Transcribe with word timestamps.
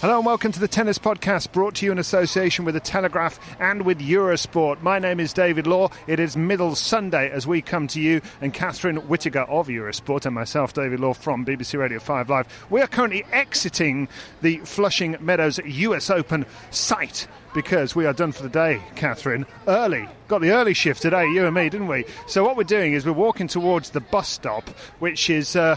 Hello 0.00 0.16
and 0.16 0.24
welcome 0.24 0.50
to 0.50 0.58
the 0.58 0.66
Tennis 0.66 0.98
Podcast, 0.98 1.52
brought 1.52 1.74
to 1.74 1.84
you 1.84 1.92
in 1.92 1.98
association 1.98 2.64
with 2.64 2.72
The 2.72 2.80
Telegraph 2.80 3.38
and 3.60 3.82
with 3.82 3.98
Eurosport. 3.98 4.80
My 4.80 4.98
name 4.98 5.20
is 5.20 5.34
David 5.34 5.66
Law. 5.66 5.90
It 6.06 6.18
is 6.18 6.38
Middle 6.38 6.74
Sunday 6.74 7.28
as 7.30 7.46
we 7.46 7.60
come 7.60 7.86
to 7.88 8.00
you, 8.00 8.22
and 8.40 8.54
Catherine 8.54 8.96
Whitaker 8.96 9.40
of 9.40 9.68
Eurosport 9.68 10.24
and 10.24 10.34
myself, 10.34 10.72
David 10.72 11.00
Law 11.00 11.12
from 11.12 11.44
BBC 11.44 11.78
Radio 11.78 11.98
5 11.98 12.30
Live. 12.30 12.66
We 12.70 12.80
are 12.80 12.86
currently 12.86 13.26
exiting 13.30 14.08
the 14.40 14.56
Flushing 14.64 15.18
Meadows 15.20 15.60
US 15.62 16.08
Open 16.08 16.46
site 16.70 17.28
because 17.52 17.94
we 17.94 18.06
are 18.06 18.14
done 18.14 18.32
for 18.32 18.42
the 18.42 18.48
day, 18.48 18.80
Catherine. 18.94 19.44
Early. 19.68 20.08
Got 20.28 20.40
the 20.40 20.52
early 20.52 20.72
shift 20.72 21.02
today, 21.02 21.26
you 21.26 21.44
and 21.44 21.54
me, 21.54 21.68
didn't 21.68 21.88
we? 21.88 22.06
So, 22.26 22.42
what 22.42 22.56
we're 22.56 22.64
doing 22.64 22.94
is 22.94 23.04
we're 23.04 23.12
walking 23.12 23.48
towards 23.48 23.90
the 23.90 24.00
bus 24.00 24.30
stop, 24.30 24.66
which 24.98 25.28
is. 25.28 25.56
Uh, 25.56 25.76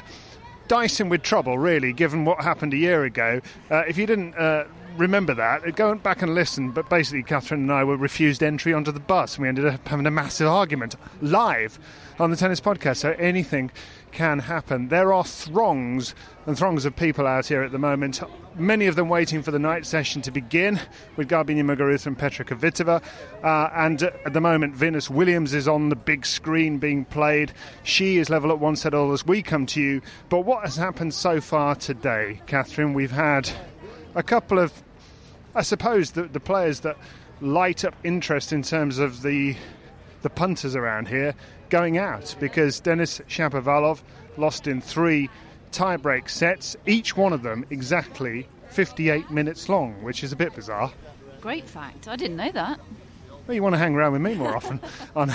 dicing 0.67 1.09
with 1.09 1.23
trouble, 1.23 1.57
really, 1.57 1.93
given 1.93 2.25
what 2.25 2.41
happened 2.43 2.73
a 2.73 2.77
year 2.77 3.03
ago. 3.03 3.41
Uh, 3.69 3.83
if 3.87 3.97
you 3.97 4.05
didn't 4.05 4.35
uh, 4.35 4.65
remember 4.97 5.33
that, 5.33 5.75
go 5.75 5.95
back 5.95 6.21
and 6.21 6.33
listen. 6.33 6.71
But 6.71 6.89
basically, 6.89 7.23
Catherine 7.23 7.61
and 7.61 7.71
I 7.71 7.83
were 7.83 7.97
refused 7.97 8.43
entry 8.43 8.73
onto 8.73 8.91
the 8.91 8.99
bus, 8.99 9.35
and 9.35 9.43
we 9.43 9.47
ended 9.47 9.65
up 9.65 9.87
having 9.87 10.05
a 10.05 10.11
massive 10.11 10.47
argument 10.47 10.95
live 11.21 11.79
on 12.19 12.31
the 12.31 12.37
tennis 12.37 12.61
podcast. 12.61 12.97
So 12.97 13.11
anything 13.11 13.71
can 14.11 14.39
happen. 14.39 14.89
There 14.89 15.11
are 15.11 15.23
throngs 15.23 16.13
and 16.45 16.57
throngs 16.57 16.85
of 16.85 16.95
people 16.95 17.25
out 17.25 17.47
here 17.47 17.63
at 17.63 17.71
the 17.71 17.79
moment, 17.79 18.21
many 18.55 18.85
of 18.87 18.95
them 18.95 19.09
waiting 19.09 19.41
for 19.41 19.51
the 19.51 19.59
night 19.59 19.85
session 19.85 20.21
to 20.21 20.31
begin 20.31 20.79
with 21.15 21.29
Garbiñe 21.29 21.63
Muguruza 21.63 22.07
and 22.07 22.17
Petra 22.17 22.45
Kvitova. 22.45 23.01
Uh, 23.43 23.69
and 23.73 24.03
at 24.03 24.33
the 24.33 24.41
moment, 24.41 24.75
Venus 24.75 25.09
Williams 25.09 25.53
is 25.53 25.67
on 25.67 25.89
the 25.89 25.95
big 25.95 26.25
screen 26.25 26.77
being 26.77 27.05
played. 27.05 27.53
She 27.83 28.17
is 28.17 28.29
level 28.29 28.51
at 28.51 28.59
one 28.59 28.75
set 28.75 28.93
all 28.93 29.11
as 29.13 29.25
we 29.25 29.41
come 29.41 29.65
to 29.67 29.81
you. 29.81 30.01
But 30.29 30.41
what 30.41 30.63
has 30.63 30.75
happened 30.75 31.13
so 31.13 31.41
far 31.41 31.75
today, 31.75 32.41
Catherine? 32.45 32.93
We've 32.93 33.11
had 33.11 33.49
a 34.15 34.23
couple 34.23 34.59
of, 34.59 34.71
I 35.55 35.61
suppose, 35.61 36.11
the, 36.11 36.23
the 36.23 36.39
players 36.39 36.81
that 36.81 36.97
light 37.41 37.83
up 37.85 37.95
interest 38.03 38.53
in 38.53 38.63
terms 38.63 38.99
of 38.99 39.21
the 39.21 39.55
the 40.21 40.29
punters 40.29 40.75
around 40.75 41.09
here 41.09 41.35
going 41.69 41.97
out 41.97 42.33
because 42.39 42.79
Denis 42.79 43.19
Shapovalov 43.27 44.01
lost 44.37 44.67
in 44.67 44.79
three 44.79 45.29
tie-break 45.71 46.29
sets, 46.29 46.77
each 46.85 47.17
one 47.17 47.33
of 47.33 47.41
them 47.43 47.65
exactly 47.69 48.47
58 48.69 49.29
minutes 49.31 49.67
long, 49.67 50.01
which 50.01 50.23
is 50.23 50.31
a 50.31 50.35
bit 50.35 50.55
bizarre. 50.55 50.91
Great 51.41 51.67
fact. 51.67 52.07
I 52.07 52.15
didn't 52.15 52.37
know 52.37 52.51
that. 52.51 52.79
Well, 53.45 53.55
you 53.55 53.61
want 53.61 53.73
to 53.73 53.79
hang 53.79 53.95
around 53.95 54.13
with 54.13 54.21
me 54.21 54.35
more 54.35 54.55
often 54.55 54.79
on 55.15 55.31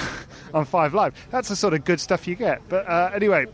on 0.54 0.64
Five 0.64 0.94
Live. 0.94 1.14
That's 1.30 1.50
the 1.50 1.56
sort 1.56 1.74
of 1.74 1.84
good 1.84 2.00
stuff 2.00 2.26
you 2.26 2.34
get. 2.34 2.62
But 2.68 2.88
uh, 2.88 3.10
anyway, 3.14 3.46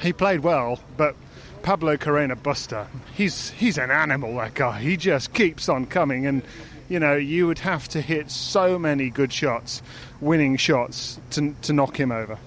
he 0.00 0.12
played 0.12 0.40
well, 0.40 0.78
but 0.98 1.16
Pablo 1.62 1.96
Carreño 1.96 2.34
Busta, 2.34 2.86
he's 3.14 3.50
he's 3.50 3.78
an 3.78 3.90
animal. 3.90 4.36
That 4.36 4.54
guy. 4.54 4.80
He 4.80 4.96
just 4.96 5.32
keeps 5.32 5.68
on 5.68 5.86
coming, 5.86 6.26
and 6.26 6.42
you 6.88 6.98
know 6.98 7.14
you 7.14 7.46
would 7.46 7.58
have 7.60 7.88
to 7.88 8.00
hit 8.00 8.30
so 8.30 8.78
many 8.78 9.10
good 9.10 9.32
shots, 9.32 9.82
winning 10.20 10.56
shots, 10.56 11.20
to 11.32 11.54
to 11.62 11.72
knock 11.72 11.98
him 11.98 12.12
over. 12.12 12.38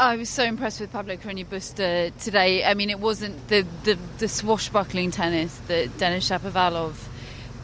I 0.00 0.16
was 0.16 0.28
so 0.28 0.44
impressed 0.44 0.80
with 0.80 0.92
Pablo 0.92 1.16
Carreño 1.16 1.44
Busta 1.44 2.16
today. 2.18 2.64
I 2.64 2.74
mean, 2.74 2.88
it 2.88 3.00
wasn't 3.00 3.48
the, 3.48 3.66
the, 3.82 3.98
the 4.18 4.28
swashbuckling 4.28 5.10
tennis 5.10 5.58
that 5.66 5.98
Denis 5.98 6.30
Shapovalov 6.30 6.94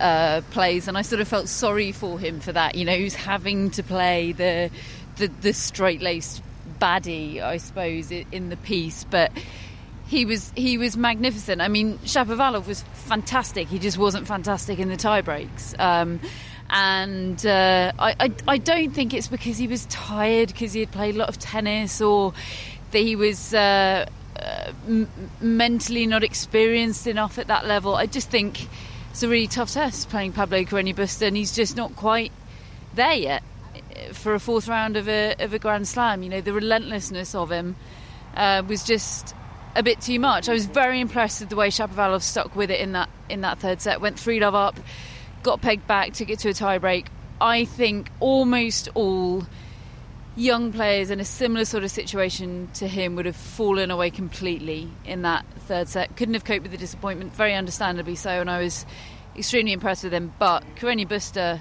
uh, 0.01 0.41
plays, 0.51 0.89
and 0.89 0.99
I 0.99 1.03
sort 1.03 1.21
of 1.21 1.29
felt 1.29 1.49
sorry 1.49 1.93
for 1.93 2.19
him 2.19 2.41
for 2.41 2.51
that. 2.51 2.75
You 2.75 2.85
know, 2.85 2.97
he's 2.97 3.15
having 3.15 3.71
to 3.73 3.83
play 3.85 4.33
the 4.33 4.71
the, 5.17 5.29
the 5.29 5.53
straight 5.53 6.03
laced 6.03 6.43
baddie, 6.81 7.41
I 7.41 7.59
suppose, 7.59 8.11
in 8.11 8.49
the 8.49 8.57
piece, 8.57 9.05
but 9.05 9.31
he 10.15 10.25
was 10.25 10.53
he 10.55 10.79
was 10.79 10.97
magnificent. 10.97 11.61
I 11.61 11.69
mean, 11.69 11.99
Shapovalov 11.99 12.67
was 12.67 12.83
fantastic. 12.93 13.69
He 13.69 13.79
just 13.79 13.99
wasn't 13.99 14.27
fantastic 14.27 14.79
in 14.79 14.89
the 14.89 14.97
tie 14.97 15.23
breaks. 15.23 15.75
Um, 15.79 16.21
and 16.71 17.45
uh, 17.45 17.93
I, 17.99 18.15
I, 18.21 18.33
I 18.49 18.59
don't 18.59 18.93
think 18.93 19.13
it's 19.13 19.29
because 19.29 19.59
he 19.59 19.67
was 19.67 19.87
tired 19.87 20.49
because 20.49 20.73
he 20.73 20.81
had 20.81 20.93
played 20.93 21.17
a 21.17 21.19
lot 21.19 21.29
of 21.29 21.39
tennis 21.39 22.01
or 22.01 22.33
that 22.93 22.99
he 23.01 23.17
was 23.17 23.53
uh, 23.53 24.07
uh, 24.41 24.73
m- 24.87 25.11
mentally 25.41 26.07
not 26.07 26.23
experienced 26.25 27.07
enough 27.07 27.39
at 27.39 27.49
that 27.49 27.67
level. 27.67 27.95
I 27.97 28.07
just 28.07 28.31
think 28.31 28.69
it's 29.11 29.23
a 29.23 29.29
really 29.29 29.49
tough 29.49 29.73
test 29.73 30.09
playing 30.11 30.33
Pablo 30.33 30.63
Carreño 30.63 30.95
Busta, 30.95 31.27
and 31.27 31.37
he's 31.37 31.55
just 31.55 31.77
not 31.77 31.97
quite 31.97 32.33
there 32.95 33.15
yet 33.15 33.43
for 34.13 34.35
a 34.35 34.41
fourth 34.41 34.69
round 34.69 34.97
of 34.97 35.09
a 35.09 35.35
of 35.41 35.53
a 35.53 35.59
Grand 35.59 35.89
Slam. 35.89 36.23
You 36.23 36.31
know, 36.31 36.41
the 36.41 36.53
relentlessness 36.53 37.35
of 37.35 37.51
him 37.51 37.75
uh, 38.37 38.63
was 38.67 38.85
just 38.85 39.35
a 39.75 39.83
bit 39.83 40.01
too 40.01 40.19
much. 40.19 40.49
I 40.49 40.53
was 40.53 40.67
very 40.67 41.01
impressed 41.01 41.41
with 41.41 41.51
the 41.51 41.57
way 41.57 41.69
Shapovalov 41.69 42.23
stuck 42.23 42.55
with 42.55 42.71
it 42.71 42.81
in 42.81 42.93
that 42.93 43.09
in 43.29 43.41
that 43.43 43.59
third 43.59 43.81
set. 43.81 44.01
Went 44.01 44.19
three 44.19 44.41
love 44.41 44.55
up 44.55 44.79
got 45.45 45.61
pegged 45.61 45.87
back, 45.87 46.15
took 46.15 46.31
it 46.31 46.41
to 46.41 46.49
a 46.49 46.53
tiebreak. 46.53 47.07
I 47.41 47.67
think 47.67 48.11
almost 48.19 48.89
all 48.95 49.47
young 50.35 50.73
players 50.73 51.11
in 51.11 51.21
a 51.21 51.25
similar 51.25 51.65
sort 51.65 51.85
of 51.85 51.93
situation 51.93 52.69
to 52.75 52.89
him 52.89 53.15
would 53.15 53.27
have 53.27 53.37
fallen 53.37 53.93
away 53.93 54.11
completely 54.11 54.91
in 55.05 55.23
that 55.23 55.45
third 55.69 55.89
set. 55.89 56.17
Couldn't 56.17 56.35
have 56.35 56.45
coped 56.45 56.63
with 56.63 56.73
the 56.73 56.79
disappointment, 56.79 57.33
very 57.35 57.55
understandably 57.55 58.17
so, 58.17 58.31
and 58.31 58.51
I 58.51 58.61
was 58.61 58.85
extremely 59.37 59.73
impressed 59.73 60.03
with 60.03 60.13
him. 60.13 60.33
But 60.39 60.65
Carreño 60.77 61.07
Busta, 61.07 61.61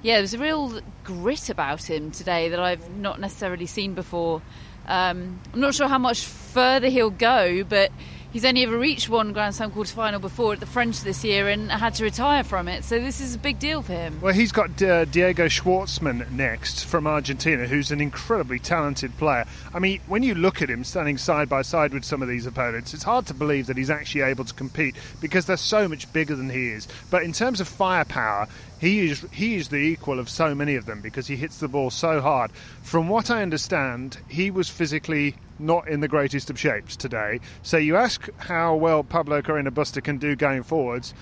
yeah, 0.00 0.18
there's 0.18 0.34
a 0.34 0.38
real 0.38 0.80
grit 1.04 1.50
about 1.50 1.82
him 1.82 2.10
today 2.10 2.48
that 2.48 2.60
I've 2.60 2.88
not 2.96 3.20
necessarily 3.20 3.66
seen 3.66 3.92
before. 3.94 4.40
Um, 4.88 5.38
I'm 5.52 5.60
not 5.60 5.74
sure 5.74 5.86
how 5.86 5.98
much 5.98 6.24
further 6.24 6.88
he'll 6.88 7.10
go, 7.10 7.62
but 7.62 7.92
he's 8.32 8.44
only 8.44 8.62
ever 8.62 8.78
reached 8.78 9.08
one 9.08 9.32
Grand 9.32 9.54
Slam 9.54 9.70
quarter 9.70 9.94
final 9.94 10.20
before 10.20 10.52
at 10.52 10.60
the 10.60 10.66
French 10.66 11.00
this 11.02 11.24
year 11.24 11.48
and 11.48 11.70
had 11.70 11.94
to 11.94 12.04
retire 12.04 12.44
from 12.44 12.68
it. 12.68 12.84
So 12.84 12.98
this 12.98 13.20
is 13.20 13.34
a 13.34 13.38
big 13.38 13.58
deal 13.58 13.82
for 13.82 13.92
him. 13.92 14.20
Well, 14.20 14.34
he's 14.34 14.52
got 14.52 14.80
uh, 14.82 15.04
Diego 15.06 15.46
Schwartzman 15.46 16.30
next 16.30 16.84
from 16.84 17.06
Argentina, 17.06 17.66
who's 17.66 17.90
an 17.90 18.00
incredibly 18.00 18.58
talented 18.58 19.16
player. 19.18 19.44
I 19.72 19.78
mean, 19.78 20.00
when 20.06 20.22
you 20.22 20.34
look 20.34 20.62
at 20.62 20.70
him 20.70 20.84
standing 20.84 21.18
side 21.18 21.48
by 21.48 21.62
side 21.62 21.92
with 21.92 22.04
some 22.04 22.22
of 22.22 22.28
these 22.28 22.46
opponents, 22.46 22.94
it's 22.94 23.02
hard 23.02 23.26
to 23.26 23.34
believe 23.34 23.66
that 23.66 23.76
he's 23.76 23.90
actually 23.90 24.22
able 24.22 24.44
to 24.44 24.54
compete 24.54 24.96
because 25.20 25.46
they're 25.46 25.56
so 25.56 25.88
much 25.88 26.12
bigger 26.12 26.34
than 26.34 26.50
he 26.50 26.68
is. 26.68 26.88
But 27.10 27.22
in 27.22 27.32
terms 27.32 27.60
of 27.60 27.68
firepower, 27.68 28.48
he 28.80 29.10
is 29.10 29.26
he 29.32 29.56
is 29.56 29.68
the 29.68 29.76
equal 29.76 30.18
of 30.20 30.28
so 30.28 30.54
many 30.54 30.76
of 30.76 30.86
them 30.86 31.00
because 31.00 31.26
he 31.26 31.36
hits 31.36 31.58
the 31.58 31.68
ball 31.68 31.90
so 31.90 32.20
hard. 32.20 32.52
From 32.82 33.08
what 33.08 33.30
I 33.30 33.42
understand, 33.42 34.18
he 34.28 34.50
was 34.50 34.68
physically 34.68 35.34
not 35.58 35.88
in 35.88 36.00
the 36.00 36.08
greatest 36.08 36.50
of 36.50 36.58
shapes 36.58 36.96
today. 36.96 37.40
So 37.62 37.76
you 37.76 37.96
ask 37.96 38.28
how 38.38 38.76
well 38.76 39.02
Pablo 39.02 39.42
Carreño 39.42 39.70
Busta 39.70 40.02
can 40.02 40.18
do 40.18 40.36
going 40.36 40.62
forwards. 40.62 41.14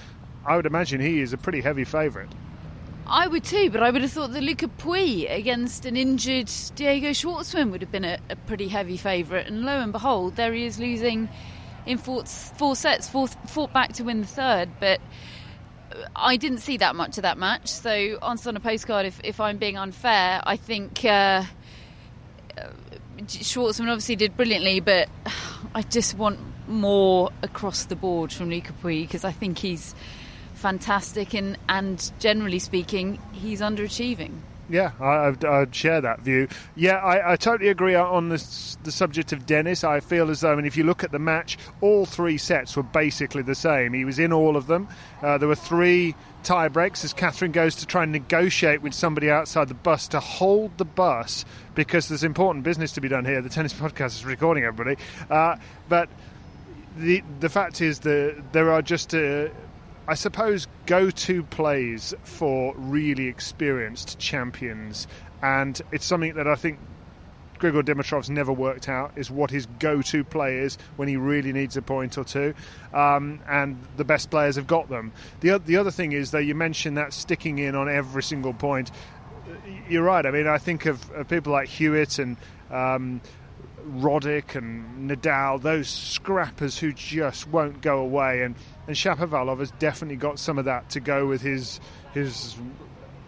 I 0.44 0.56
would 0.56 0.66
imagine 0.66 1.00
he 1.00 1.20
is 1.20 1.32
a 1.32 1.38
pretty 1.38 1.60
heavy 1.60 1.84
favourite. 1.84 2.30
I 3.08 3.28
would 3.28 3.44
too, 3.44 3.70
but 3.70 3.82
I 3.82 3.90
would 3.90 4.02
have 4.02 4.10
thought 4.10 4.32
that 4.32 4.42
Luca 4.42 4.66
Pouille 4.66 5.26
against 5.30 5.86
an 5.86 5.96
injured 5.96 6.50
Diego 6.74 7.10
Schwartzman 7.10 7.70
would 7.70 7.80
have 7.80 7.92
been 7.92 8.04
a, 8.04 8.18
a 8.30 8.36
pretty 8.36 8.66
heavy 8.66 8.96
favourite. 8.96 9.46
And 9.46 9.62
lo 9.62 9.80
and 9.80 9.92
behold, 9.92 10.34
there 10.34 10.52
he 10.52 10.64
is 10.64 10.80
losing 10.80 11.28
in 11.86 11.98
four, 11.98 12.24
four 12.24 12.74
sets, 12.74 13.08
four, 13.08 13.28
fought 13.28 13.72
back 13.72 13.92
to 13.94 14.04
win 14.04 14.22
the 14.22 14.26
third. 14.26 14.70
But 14.80 15.00
I 16.14 16.36
didn't 16.36 16.58
see 16.58 16.78
that 16.78 16.96
much 16.96 17.16
of 17.18 17.22
that 17.22 17.38
match. 17.38 17.68
So, 17.68 18.18
on 18.22 18.38
a 18.44 18.60
postcard, 18.60 19.06
if, 19.06 19.20
if 19.22 19.40
I'm 19.40 19.58
being 19.58 19.78
unfair, 19.78 20.40
I 20.44 20.56
think 20.56 21.04
uh, 21.04 21.44
Schwartzman 23.26 23.88
obviously 23.88 24.16
did 24.16 24.36
brilliantly, 24.36 24.80
but 24.80 25.08
I 25.74 25.82
just 25.82 26.16
want 26.16 26.38
more 26.68 27.30
across 27.42 27.84
the 27.84 27.96
board 27.96 28.32
from 28.32 28.50
Luca 28.50 28.72
Pouille 28.82 29.02
because 29.02 29.24
I 29.24 29.32
think 29.32 29.58
he's 29.58 29.94
fantastic 30.54 31.34
and, 31.34 31.58
and 31.68 32.12
generally 32.18 32.58
speaking, 32.58 33.18
he's 33.32 33.60
underachieving. 33.60 34.32
Yeah, 34.68 34.92
I, 35.00 35.28
I'd, 35.28 35.44
I'd 35.44 35.74
share 35.74 36.00
that 36.00 36.20
view. 36.20 36.48
Yeah, 36.74 36.96
I, 36.96 37.32
I 37.32 37.36
totally 37.36 37.70
agree 37.70 37.94
on 37.94 38.28
this, 38.28 38.76
the 38.82 38.90
subject 38.90 39.32
of 39.32 39.46
Denis. 39.46 39.84
I 39.84 40.00
feel 40.00 40.30
as 40.30 40.40
though, 40.40 40.52
I 40.52 40.56
mean, 40.56 40.64
if 40.66 40.76
you 40.76 40.84
look 40.84 41.04
at 41.04 41.12
the 41.12 41.18
match, 41.18 41.56
all 41.80 42.04
three 42.04 42.36
sets 42.36 42.76
were 42.76 42.82
basically 42.82 43.42
the 43.42 43.54
same. 43.54 43.92
He 43.92 44.04
was 44.04 44.18
in 44.18 44.32
all 44.32 44.56
of 44.56 44.66
them. 44.66 44.88
Uh, 45.22 45.38
there 45.38 45.48
were 45.48 45.54
three 45.54 46.14
tie 46.42 46.68
breaks 46.68 47.04
as 47.04 47.12
Catherine 47.12 47.52
goes 47.52 47.76
to 47.76 47.86
try 47.86 48.02
and 48.02 48.12
negotiate 48.12 48.82
with 48.82 48.94
somebody 48.94 49.30
outside 49.30 49.68
the 49.68 49.74
bus 49.74 50.08
to 50.08 50.20
hold 50.20 50.76
the 50.78 50.84
bus 50.84 51.44
because 51.74 52.08
there's 52.08 52.24
important 52.24 52.64
business 52.64 52.92
to 52.92 53.00
be 53.00 53.08
done 53.08 53.24
here. 53.24 53.40
The 53.42 53.48
tennis 53.48 53.72
podcast 53.74 54.16
is 54.16 54.24
recording 54.24 54.64
everybody. 54.64 55.00
Uh, 55.30 55.56
but 55.88 56.08
the 56.96 57.22
the 57.40 57.48
fact 57.48 57.80
is 57.80 58.00
that 58.00 58.42
there 58.52 58.72
are 58.72 58.82
just. 58.82 59.14
Uh, 59.14 59.48
I 60.08 60.14
suppose, 60.14 60.68
go 60.86 61.10
to 61.10 61.42
plays 61.42 62.14
for 62.24 62.74
really 62.76 63.26
experienced 63.26 64.18
champions. 64.18 65.08
And 65.42 65.80
it's 65.90 66.04
something 66.04 66.34
that 66.34 66.46
I 66.46 66.54
think 66.54 66.78
Grigor 67.58 67.84
Dimitrov's 67.84 68.30
never 68.30 68.52
worked 68.52 68.88
out 68.88 69.12
is 69.16 69.30
what 69.30 69.50
his 69.50 69.66
go 69.78 70.02
to 70.02 70.22
play 70.22 70.58
is 70.58 70.78
when 70.96 71.08
he 71.08 71.16
really 71.16 71.52
needs 71.52 71.76
a 71.76 71.82
point 71.82 72.18
or 72.18 72.24
two. 72.24 72.54
Um, 72.92 73.40
and 73.48 73.78
the 73.96 74.04
best 74.04 74.30
players 74.30 74.56
have 74.56 74.66
got 74.66 74.88
them. 74.88 75.12
The, 75.40 75.58
the 75.58 75.76
other 75.76 75.90
thing 75.90 76.12
is, 76.12 76.30
though, 76.30 76.38
you 76.38 76.54
mentioned 76.54 76.98
that 76.98 77.12
sticking 77.12 77.58
in 77.58 77.74
on 77.74 77.88
every 77.88 78.22
single 78.22 78.54
point. 78.54 78.90
You're 79.88 80.04
right. 80.04 80.24
I 80.24 80.30
mean, 80.30 80.46
I 80.46 80.58
think 80.58 80.86
of, 80.86 81.10
of 81.12 81.28
people 81.28 81.52
like 81.52 81.68
Hewitt 81.68 82.18
and. 82.18 82.36
Um, 82.70 83.20
Roddick 83.86 84.54
and 84.54 85.10
Nadal, 85.10 85.60
those 85.60 85.88
scrappers 85.88 86.78
who 86.78 86.92
just 86.92 87.48
won't 87.48 87.80
go 87.80 87.98
away, 87.98 88.42
and 88.42 88.54
and 88.86 88.96
Shapovalov 88.96 89.58
has 89.58 89.70
definitely 89.72 90.16
got 90.16 90.38
some 90.38 90.58
of 90.58 90.64
that 90.64 90.90
to 90.90 91.00
go 91.00 91.26
with 91.26 91.42
his 91.42 91.80
his 92.12 92.56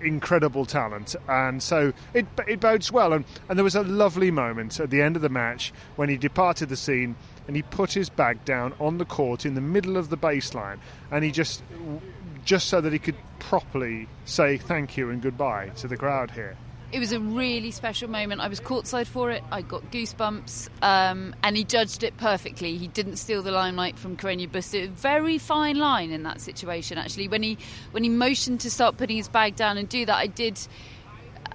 incredible 0.01 0.65
talent, 0.65 1.15
and 1.29 1.63
so 1.63 1.93
it 2.15 2.27
it 2.47 2.61
bodes 2.61 2.91
well. 2.91 3.13
And 3.13 3.25
and 3.49 3.59
there 3.59 3.65
was 3.65 3.77
a 3.77 3.83
lovely 3.83 4.31
moment 4.31 4.81
at 4.81 4.91
the 4.91 5.03
end 5.03 5.17
of 5.17 5.23
the 5.23 5.29
match 5.29 5.73
when 5.97 6.09
he 6.09 6.17
departed 6.17 6.69
the 6.69 6.77
scene 6.77 7.17
and 7.47 7.57
he 7.57 7.63
put 7.63 7.93
his 7.93 8.11
bag 8.11 8.45
down 8.45 8.75
on 8.79 8.99
the 8.99 9.05
court 9.05 9.47
in 9.47 9.55
the 9.55 9.61
middle 9.61 9.97
of 9.97 10.11
the 10.11 10.19
baseline, 10.19 10.79
and 11.11 11.25
he 11.25 11.31
just 11.31 11.63
just 12.45 12.69
so 12.69 12.81
that 12.81 12.93
he 12.93 12.99
could 12.99 13.17
properly 13.39 14.09
say 14.25 14.57
thank 14.57 14.97
you 14.97 15.11
and 15.11 15.23
goodbye 15.23 15.69
to 15.77 15.87
the 15.87 15.97
crowd 15.97 16.31
here 16.31 16.57
it 16.91 16.99
was 16.99 17.13
a 17.13 17.21
really 17.21 17.71
special 17.71 18.09
moment. 18.09 18.41
I 18.41 18.49
was 18.49 18.61
courtside 18.61 19.07
for 19.07 19.31
it. 19.31 19.43
I 19.53 19.61
got 19.61 19.91
goosebumps, 19.91 20.71
um, 20.83 21.35
and 21.43 21.57
he 21.57 21.65
judged 21.65 22.03
it 22.03 22.17
perfectly. 22.17 22.79
He 22.79 22.89
didn't 22.89 23.17
steal 23.17 23.43
the 23.43 23.51
limelight 23.51 23.99
from 23.99 24.17
Carreño 24.17 24.49
Busta. 24.49 24.89
Very 24.89 25.37
fine 25.37 25.77
line 25.77 26.11
in 26.11 26.23
that 26.23 26.41
situation, 26.41 26.97
actually. 26.97 27.29
When 27.29 27.43
he 27.43 27.59
when 27.91 28.05
he 28.05 28.09
motioned 28.09 28.61
to 28.61 28.71
start 28.71 28.97
putting 28.97 29.17
his 29.17 29.29
bag 29.29 29.55
down 29.55 29.77
and 29.77 29.89
do 29.89 30.07
that, 30.07 30.17
I 30.17 30.27
did 30.29 30.59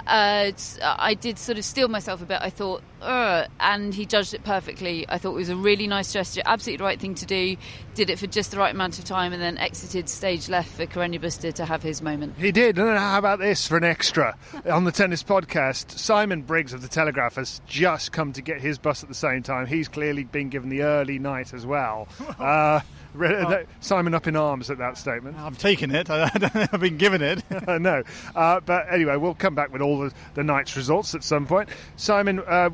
uh, 0.08 0.52
I 0.82 1.14
did 1.14 1.40
sort 1.40 1.58
of 1.58 1.66
steel 1.66 1.88
myself 1.88 2.22
a 2.22 2.26
bit. 2.26 2.40
I 2.42 2.50
thought, 2.50 2.84
Ugh, 3.02 3.48
and 3.60 3.94
he 3.94 4.06
judged 4.06 4.34
it 4.34 4.44
perfectly. 4.44 5.06
I 5.08 5.18
thought 5.18 5.32
it 5.32 5.36
was 5.36 5.50
a 5.50 5.56
really 5.56 5.88
nice 5.88 6.12
gesture, 6.12 6.42
absolutely 6.46 6.78
the 6.78 6.84
right 6.84 7.00
thing 7.00 7.16
to 7.16 7.26
do. 7.26 7.56
Did 7.96 8.10
it 8.10 8.20
for 8.20 8.28
just 8.28 8.52
the 8.52 8.58
right 8.58 8.74
amount 8.74 9.00
of 9.00 9.06
time, 9.06 9.34
and 9.34 9.42
then 9.42 9.58
exited 9.58 10.10
stage 10.10 10.50
left 10.50 10.70
for 10.70 10.86
Carreño 10.86 11.20
Busta 11.22 11.54
to 11.54 11.66
have 11.66 11.84
his 11.84 12.02
moment. 12.02 12.36
He 12.38 12.52
did. 12.52 12.78
And 12.78 12.98
how 12.98 13.18
about 13.18 13.40
this 13.40 13.68
for 13.68 13.78
an 13.78 13.84
extra 13.84 14.38
on 14.70 14.84
the 14.84 14.92
tennis 14.92 15.24
podcast? 15.24 15.98
Simon 15.98 16.42
Briggs 16.42 16.74
of 16.74 16.82
the 16.82 16.88
Telegraph 16.88 17.36
has 17.36 17.62
just 17.68 18.12
come 18.12 18.34
to 18.34 18.42
get 18.42 18.62
his 18.62 18.78
bus 18.78 19.04
at 19.04 19.10
the 19.10 19.16
same 19.16 19.44
time. 19.44 19.68
He's 19.68 19.88
clearly 19.88 20.24
been 20.24 20.50
given 20.50 20.70
the 20.70 20.82
early 20.84 21.20
night 21.20 21.54
as 21.54 21.66
well. 21.66 22.08
Uh, 22.40 22.82
Oh. 23.16 23.64
Simon 23.80 24.14
up 24.14 24.28
in 24.28 24.36
arms 24.36 24.70
at 24.70 24.80
that 24.80 24.98
statement. 24.98 25.38
I've 25.38 25.58
taken 25.58 25.94
it. 25.94 26.10
I, 26.10 26.28
have 26.72 26.80
been 26.80 26.98
given 26.98 27.22
it. 27.22 27.44
no. 27.68 28.04
Uh, 28.36 28.60
but 28.60 28.92
anyway, 28.92 29.18
we'll 29.18 29.36
come 29.36 29.56
back 29.56 29.72
with 29.72 29.82
all 29.82 30.00
the, 30.00 30.14
the 30.34 30.44
night's 30.44 30.76
results 30.76 31.14
at 31.14 31.24
some 31.24 31.46
point. 31.46 31.70
Simon, 31.96 32.40
uh, 32.40 32.70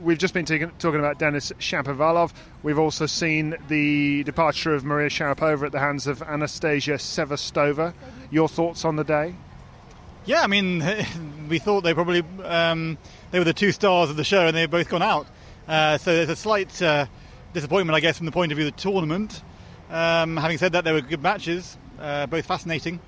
we've 0.00 0.18
just 0.18 0.34
been 0.34 0.44
taking, 0.44 0.70
talking 0.78 1.00
about 1.00 1.18
Denis 1.18 1.52
Shapovalov. 1.58 2.32
We've 2.62 2.78
also 2.78 3.06
seen 3.06 3.56
the 3.68 4.22
departure 4.24 4.74
of 4.74 4.84
Maria 4.84 5.08
Sharapova 5.08 5.66
at 5.66 5.72
the 5.72 5.80
hands 5.80 6.06
of 6.06 6.22
Anastasia 6.22 6.94
Sevastova. 6.94 7.94
Your 8.30 8.48
thoughts 8.48 8.84
on 8.84 8.96
the 8.96 9.04
day? 9.04 9.34
Yeah, 10.24 10.42
I 10.42 10.46
mean, 10.46 10.84
we 11.48 11.58
thought 11.58 11.80
they 11.80 11.94
probably 11.94 12.22
um, 12.44 12.98
they 13.30 13.38
were 13.38 13.44
the 13.44 13.54
two 13.54 13.72
stars 13.72 14.10
of 14.10 14.16
the 14.16 14.24
show, 14.24 14.46
and 14.46 14.56
they've 14.56 14.70
both 14.70 14.88
gone 14.88 15.02
out. 15.02 15.26
Uh, 15.66 15.98
so 15.98 16.14
there's 16.14 16.28
a 16.28 16.36
slight 16.36 16.80
uh, 16.82 17.06
disappointment, 17.52 17.96
I 17.96 18.00
guess, 18.00 18.16
from 18.16 18.26
the 18.26 18.32
point 18.32 18.52
of 18.52 18.58
view 18.58 18.66
of 18.66 18.74
the 18.74 18.80
tournament. 18.80 19.42
Um, 19.90 20.36
having 20.36 20.58
said 20.58 20.72
that, 20.72 20.84
they 20.84 20.92
were 20.92 21.00
good 21.00 21.22
matches, 21.22 21.76
uh, 21.98 22.26
both 22.26 22.46
fascinating, 22.46 23.00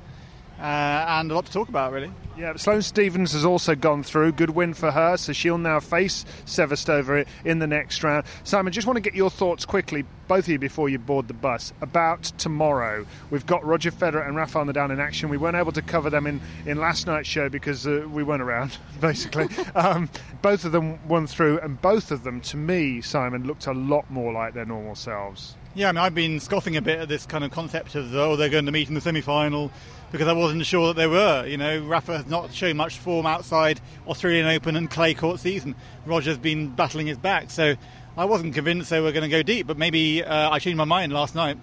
uh, 0.59 0.63
and 0.63 1.31
a 1.31 1.35
lot 1.35 1.47
to 1.47 1.53
talk 1.53 1.69
about, 1.69 1.93
really. 1.93 2.11
Yeah, 2.37 2.57
Sloane 2.57 2.83
Stevens 2.83 3.33
has 3.35 3.45
also 3.45 3.75
gone 3.75 4.03
through. 4.03 4.33
Good 4.33 4.51
win 4.51 4.75
for 4.75 4.91
her, 4.91 5.17
so 5.17 5.33
she'll 5.33 5.59
now 5.59 5.81
face 5.81 6.25
Sevastova 6.47 7.27
in 7.45 7.59
the 7.59 7.67
next 7.67 8.03
round. 8.03 8.25
Simon, 8.43 8.73
just 8.73 8.87
want 8.87 8.97
to 8.97 9.01
get 9.01 9.15
your 9.15 9.31
thoughts 9.31 9.65
quickly, 9.65 10.05
both 10.29 10.45
of 10.45 10.49
you, 10.49 10.59
before 10.59 10.89
you 10.89 10.99
board 10.99 11.29
the 11.29 11.35
bus, 11.35 11.73
about 11.83 12.25
tomorrow. 12.39 13.07
We've 13.31 13.47
got 13.47 13.65
Roger 13.65 13.91
Federer 13.91 14.27
and 14.27 14.35
Rafael 14.35 14.65
Nadal 14.65 14.91
in 14.91 14.99
action. 14.99 15.29
We 15.29 15.37
weren't 15.37 15.57
able 15.57 15.73
to 15.73 15.83
cover 15.83 16.11
them 16.11 16.27
in, 16.27 16.41
in 16.67 16.79
last 16.79 17.07
night's 17.07 17.29
show 17.29 17.49
because 17.49 17.87
uh, 17.87 18.07
we 18.11 18.23
weren't 18.23 18.43
around, 18.43 18.77
basically. 19.01 19.49
um, 19.77 20.09
both 20.41 20.65
of 20.65 20.73
them 20.73 21.07
won 21.07 21.27
through, 21.27 21.61
and 21.61 21.81
both 21.81 22.11
of 22.11 22.25
them, 22.25 22.41
to 22.41 22.57
me, 22.57 23.03
Simon, 23.03 23.47
looked 23.47 23.67
a 23.67 23.73
lot 23.73 24.11
more 24.11 24.33
like 24.33 24.55
their 24.55 24.67
normal 24.67 24.95
selves. 24.97 25.55
Yeah, 25.75 25.89
I 25.89 25.93
mean, 25.93 25.99
I've 25.99 26.15
been 26.15 26.39
scoffing 26.39 26.77
a 26.77 26.83
bit 26.83 27.01
at 27.01 27.09
this 27.09 27.25
kind 27.25 27.43
of 27.45 27.51
concept 27.51 27.95
of, 27.95 28.15
oh, 28.15 28.37
they're 28.37 28.51
going 28.51 28.67
to 28.67 28.73
meet 28.73 28.89
in 28.89 28.95
the 28.95 29.01
semi 29.01 29.23
final 29.23 29.71
because 30.11 30.29
I 30.29 30.35
wasn't 30.35 30.67
sure 30.67 30.89
that 30.89 30.97
they 30.97 31.07
were. 31.07 31.47
You 31.47 31.57
know, 31.57 31.81
Rafa 31.81 32.19
has 32.19 32.27
not 32.27 32.53
shown 32.53 32.77
much 32.77 32.99
form 32.99 33.25
outside 33.25 33.81
Australian 34.07 34.47
Open 34.47 34.77
and 34.77 34.91
clay 34.91 35.15
court 35.15 35.41
season. 35.41 35.75
Roger's 36.05 36.37
been 36.37 36.69
battling 36.69 37.07
his 37.07 37.17
back, 37.17 37.51
so 37.51 37.75
I 38.19 38.27
wasn't 38.27 38.53
convinced 38.53 38.91
they 38.91 39.01
were 39.01 39.13
going 39.13 39.23
to 39.23 39.31
go 39.31 39.43
deep, 39.43 39.67
but 39.67 39.79
maybe 39.79 40.23
uh, 40.23 40.51
I 40.51 40.59
changed 40.59 40.77
my 40.77 40.85
mind 40.85 41.15
last 41.15 41.35
night. 41.35 41.57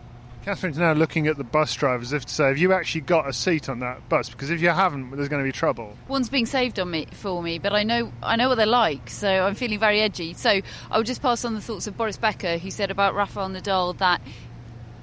Catherine's 0.50 0.80
now 0.80 0.94
looking 0.94 1.28
at 1.28 1.38
the 1.38 1.44
bus 1.44 1.76
driver 1.76 2.02
as 2.02 2.12
if 2.12 2.26
to 2.26 2.34
say, 2.34 2.48
"Have 2.48 2.58
you 2.58 2.74
actually 2.74 3.02
got 3.02 3.30
a 3.30 3.34
seat 3.34 3.70
on 3.70 3.80
that 3.82 4.10
bus? 4.10 4.30
Because 4.30 4.50
if 4.50 4.62
you 4.62 4.70
haven't, 4.70 5.12
there's 5.12 5.30
going 5.30 5.44
to 5.44 5.48
be 5.48 5.52
trouble." 5.52 5.96
One's 6.08 6.28
being 6.28 6.48
saved 6.48 6.80
on 6.80 6.90
me 6.90 7.06
for 7.14 7.44
me, 7.44 7.60
but 7.60 7.72
I 7.72 7.84
know 7.84 8.12
I 8.24 8.36
know 8.36 8.50
what 8.50 8.56
they're 8.56 8.66
like, 8.66 9.12
so 9.12 9.30
I'm 9.46 9.54
feeling 9.54 9.78
very 9.78 10.02
edgy. 10.02 10.34
So 10.34 10.62
I 10.90 10.98
will 10.98 11.04
just 11.04 11.22
pass 11.22 11.46
on 11.46 11.54
the 11.54 11.62
thoughts 11.62 11.86
of 11.86 11.96
Boris 11.96 12.18
Becker, 12.18 12.58
who 12.58 12.72
said 12.72 12.90
about 12.90 13.14
Rafael 13.14 13.50
Nadal 13.50 13.96
that 14.00 14.22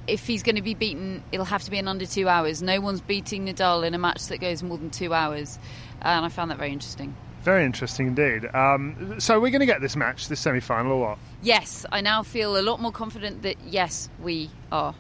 if 0.09 0.27
he's 0.27 0.43
going 0.43 0.57
to 0.57 0.63
be 0.63 0.75
beaten, 0.75 1.23
it'll 1.31 1.47
have 1.47 1.63
to 1.63 1.71
be 1.71 1.79
in 1.79 1.87
under 1.87 2.07
two 2.07 2.29
hours. 2.29 2.61
No 2.61 2.81
one's 2.81 3.01
beating 3.01 3.47
Nadal 3.47 3.87
in 3.87 3.95
a 3.95 3.99
match 3.99 4.27
that 4.27 4.39
goes 4.39 4.65
more 4.65 4.79
than 4.79 4.91
two 4.91 5.15
hours, 5.15 5.61
and 6.03 6.25
I 6.25 6.29
found 6.29 6.51
that 6.51 6.59
very 6.59 6.73
interesting. 6.73 7.15
Very 7.43 7.65
interesting 7.65 8.09
indeed. 8.09 8.53
Um, 8.53 9.21
so 9.21 9.39
we're 9.39 9.51
going 9.51 9.61
to 9.61 9.67
get 9.67 9.81
this 9.81 9.95
match, 9.95 10.27
this 10.27 10.41
semi-final, 10.41 10.91
or 10.91 11.01
what? 11.11 11.19
Yes, 11.43 11.87
I 11.93 12.01
now 12.01 12.25
feel 12.25 12.57
a 12.57 12.63
lot 12.63 12.81
more 12.81 12.91
confident 12.91 13.43
that 13.43 13.59
yes, 13.65 14.09
we 14.21 14.51
are. 14.73 14.97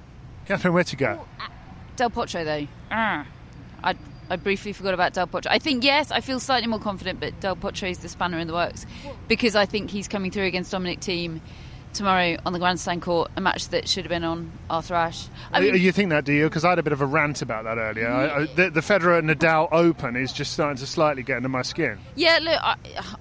Catherine 0.46 0.74
Whitaker. 0.74 1.18
Del 1.96 2.10
Potro, 2.10 2.44
though. 2.44 2.66
Ah, 2.90 3.26
I, 3.82 3.94
I 4.30 4.36
briefly 4.36 4.72
forgot 4.72 4.94
about 4.94 5.12
Del 5.12 5.26
Potro. 5.26 5.48
I 5.50 5.58
think, 5.58 5.84
yes, 5.84 6.10
I 6.10 6.20
feel 6.20 6.40
slightly 6.40 6.68
more 6.68 6.78
confident, 6.78 7.20
but 7.20 7.38
Del 7.40 7.56
Potro 7.56 7.90
is 7.90 7.98
the 7.98 8.08
spanner 8.08 8.38
in 8.38 8.46
the 8.46 8.52
works 8.54 8.86
because 9.28 9.56
I 9.56 9.66
think 9.66 9.90
he's 9.90 10.08
coming 10.08 10.30
through 10.30 10.44
against 10.44 10.70
Dominic 10.70 11.00
Thiem 11.00 11.40
tomorrow 11.94 12.36
on 12.44 12.52
the 12.52 12.58
grandstand 12.58 13.02
court, 13.02 13.30
a 13.36 13.40
match 13.40 13.68
that 13.70 13.88
should 13.88 14.04
have 14.04 14.10
been 14.10 14.24
on 14.24 14.52
Arthur 14.68 14.94
Ashe. 14.94 15.28
I 15.50 15.60
mean, 15.60 15.74
you 15.76 15.92
think 15.92 16.10
that, 16.10 16.24
do 16.24 16.32
you? 16.32 16.44
Because 16.44 16.64
I 16.64 16.70
had 16.70 16.78
a 16.78 16.82
bit 16.82 16.92
of 16.92 17.00
a 17.00 17.06
rant 17.06 17.42
about 17.42 17.64
that 17.64 17.78
earlier. 17.78 18.04
Yeah. 18.04 18.14
I, 18.14 18.40
I, 18.42 18.46
the, 18.46 18.70
the 18.70 18.80
Federer 18.80 19.22
Nadal 19.22 19.68
Open 19.72 20.14
is 20.14 20.32
just 20.32 20.52
starting 20.52 20.76
to 20.76 20.86
slightly 20.86 21.22
get 21.22 21.38
under 21.38 21.48
my 21.48 21.62
skin. 21.62 21.98
Yeah, 22.14 22.38
look, 22.42 22.60
I, 22.62 22.76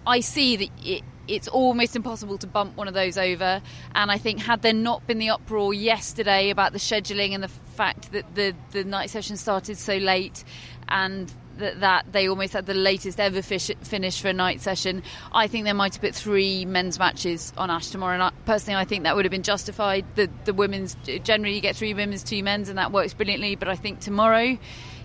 I 0.05 0.19
see 0.19 0.57
that 0.57 0.69
it, 0.83 1.03
it's 1.27 1.47
almost 1.47 1.95
impossible 1.95 2.37
to 2.39 2.47
bump 2.47 2.77
one 2.77 2.87
of 2.87 2.93
those 2.93 3.17
over. 3.17 3.61
And 3.93 4.11
I 4.11 4.17
think 4.17 4.39
had 4.39 4.61
there 4.61 4.73
not 4.73 5.05
been 5.07 5.17
the 5.17 5.29
uproar 5.29 5.73
yesterday 5.73 6.49
about 6.49 6.71
the 6.71 6.79
scheduling 6.79 7.31
and 7.31 7.43
the 7.43 7.47
fact 7.47 8.11
that 8.11 8.35
the, 8.35 8.53
the 8.71 8.83
night 8.83 9.09
session 9.09 9.37
started 9.37 9.77
so 9.77 9.97
late 9.97 10.43
and 10.87 11.31
that, 11.57 11.79
that 11.79 12.05
they 12.11 12.27
almost 12.27 12.53
had 12.53 12.65
the 12.65 12.73
latest 12.73 13.19
ever 13.19 13.41
fish, 13.41 13.71
finish 13.81 14.21
for 14.21 14.27
a 14.27 14.33
night 14.33 14.61
session. 14.61 15.03
I 15.31 15.47
think 15.47 15.65
they 15.65 15.73
might 15.73 15.93
have 15.93 16.01
put 16.01 16.15
three 16.15 16.65
men's 16.65 16.99
matches 16.99 17.53
on 17.57 17.69
Ashe 17.69 17.89
tomorrow. 17.89 18.13
And 18.15 18.23
I, 18.23 18.31
personally, 18.45 18.79
I 18.79 18.85
think 18.85 19.03
that 19.03 19.15
would 19.15 19.25
have 19.25 19.31
been 19.31 19.43
justified. 19.43 20.05
The, 20.15 20.29
the 20.43 20.53
women's 20.53 20.95
generally 21.23 21.55
you 21.55 21.61
get 21.61 21.75
three 21.75 21.93
women's, 21.93 22.23
two 22.23 22.43
men's, 22.43 22.69
and 22.69 22.77
that 22.77 22.91
works 22.91 23.13
brilliantly. 23.13 23.55
But 23.55 23.69
I 23.69 23.75
think 23.75 23.99
tomorrow 23.99 24.57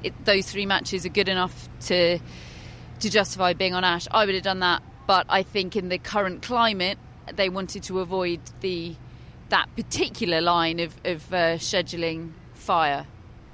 it, 0.02 0.24
those 0.24 0.50
three 0.50 0.66
matches 0.66 1.06
are 1.06 1.10
good 1.10 1.28
enough 1.28 1.68
to 1.86 2.18
to 3.00 3.10
justify 3.10 3.54
being 3.54 3.74
on 3.74 3.82
Ashe. 3.82 4.08
I 4.10 4.26
would 4.26 4.34
have 4.34 4.44
done 4.44 4.60
that, 4.60 4.82
but 5.10 5.26
I 5.28 5.42
think 5.42 5.74
in 5.74 5.88
the 5.88 5.98
current 5.98 6.40
climate, 6.40 6.96
they 7.34 7.48
wanted 7.48 7.82
to 7.82 7.98
avoid 7.98 8.38
the 8.60 8.94
that 9.48 9.66
particular 9.74 10.40
line 10.40 10.78
of, 10.78 10.94
of 11.04 11.34
uh, 11.34 11.56
scheduling 11.56 12.30
fire. 12.54 13.04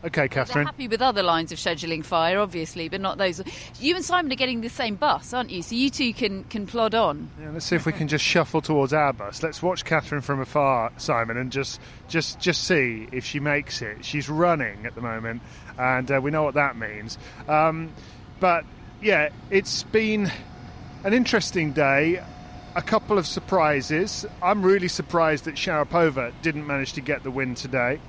Okay, 0.05 0.29
Catherine. 0.29 0.65
They're 0.65 0.65
happy 0.67 0.87
with 0.87 1.01
other 1.01 1.23
lines 1.23 1.53
of 1.53 1.59
scheduling 1.59 2.05
fire, 2.05 2.39
obviously, 2.41 2.91
but 2.91 3.01
not 3.01 3.17
those. 3.17 3.43
You 3.81 3.97
and 3.97 4.05
Simon 4.05 4.31
are 4.31 4.35
getting 4.35 4.61
the 4.61 4.69
same 4.69 4.97
bus, 4.97 5.33
aren't 5.33 5.49
you? 5.49 5.63
So 5.63 5.77
you 5.77 5.89
two 5.89 6.13
can, 6.13 6.45
can 6.45 6.67
plod 6.67 6.95
on. 6.95 7.31
Yeah, 7.41 7.53
let's 7.53 7.65
see 7.65 7.77
if 7.77 7.87
we 7.87 7.93
can 7.93 8.07
just 8.07 8.23
shuffle 8.23 8.61
towards 8.61 8.93
our 8.93 9.15
bus. 9.15 9.43
Let's 9.43 9.63
watch 9.63 9.87
Catherine 9.87 10.21
from 10.21 10.43
afar, 10.43 10.93
Simon, 10.99 11.39
and 11.39 11.51
just 11.51 11.81
just 12.07 12.39
just 12.39 12.65
see 12.65 13.09
if 13.13 13.25
she 13.25 13.41
makes 13.41 13.81
it. 13.81 14.05
She's 14.05 14.29
running 14.29 14.85
at 14.85 14.95
the 14.95 15.01
moment, 15.01 15.41
and 15.79 16.11
uh, 16.11 16.21
we 16.23 16.31
know 16.31 16.43
what 16.43 16.53
that 16.53 16.77
means. 16.77 17.17
Um, 17.49 17.95
but 18.41 18.67
yeah, 19.01 19.31
it's 19.51 19.85
been 19.85 20.31
an 21.07 21.15
interesting 21.15 21.71
day. 21.71 22.21
A 22.75 22.83
couple 22.83 23.17
of 23.17 23.29
surprises. 23.29 24.27
I'm 24.43 24.61
really 24.61 24.89
surprised 24.89 25.45
that 25.45 25.55
Sharapova 25.55 26.33
didn't 26.43 26.67
manage 26.67 26.95
to 26.95 27.01
get 27.01 27.23
the 27.23 27.31
win 27.31 27.55
today. 27.55 28.01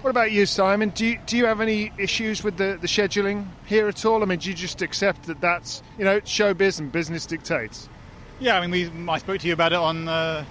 What 0.00 0.08
about 0.08 0.32
you, 0.32 0.46
Simon? 0.46 0.88
Do 0.88 1.04
you, 1.04 1.18
do 1.26 1.36
you 1.36 1.44
have 1.44 1.60
any 1.60 1.92
issues 1.98 2.42
with 2.42 2.56
the, 2.56 2.78
the 2.80 2.86
scheduling 2.86 3.48
here 3.66 3.86
at 3.86 4.06
all? 4.06 4.22
I 4.22 4.24
mean, 4.24 4.38
do 4.38 4.48
you 4.48 4.54
just 4.54 4.80
accept 4.80 5.24
that 5.24 5.42
that's, 5.42 5.82
you 5.98 6.06
know, 6.06 6.22
showbiz 6.22 6.78
and 6.78 6.90
business 6.90 7.26
dictates? 7.26 7.86
Yeah, 8.40 8.56
I 8.56 8.66
mean, 8.66 8.70
we, 8.70 9.12
I 9.12 9.18
spoke 9.18 9.40
to 9.40 9.46
you 9.46 9.52
about 9.52 9.74
it 9.74 9.78
on 9.78 10.08
uh, 10.08 10.46